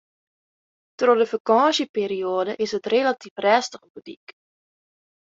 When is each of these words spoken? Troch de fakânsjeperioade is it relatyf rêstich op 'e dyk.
Troch 0.99 1.19
de 1.19 1.27
fakânsjeperioade 1.31 2.53
is 2.65 2.71
it 2.77 2.89
relatyf 2.95 3.35
rêstich 3.45 3.85
op 3.87 3.93
'e 3.97 4.01
dyk. 4.07 4.27